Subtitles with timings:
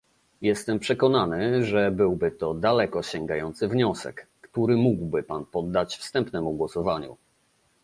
[0.41, 7.17] Jestem przekonany, że byłby to daleko sięgający wniosek, który mógłby pan poddać wstępnemu głosowaniu